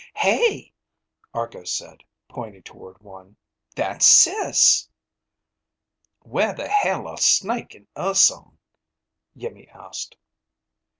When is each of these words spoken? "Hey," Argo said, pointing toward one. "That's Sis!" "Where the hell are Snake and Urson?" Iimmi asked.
"Hey," 0.15 0.73
Argo 1.31 1.63
said, 1.63 2.03
pointing 2.27 2.63
toward 2.63 3.03
one. 3.03 3.37
"That's 3.75 4.07
Sis!" 4.07 4.89
"Where 6.23 6.55
the 6.55 6.67
hell 6.67 7.07
are 7.07 7.17
Snake 7.19 7.75
and 7.75 7.85
Urson?" 7.95 8.57
Iimmi 9.37 9.67
asked. 9.69 10.17